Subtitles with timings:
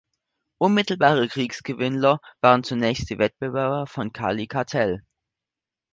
[0.57, 5.03] Unmittelbare Kriegsgewinnler waren zunächst die Wettbewerber vom Cali-Kartell.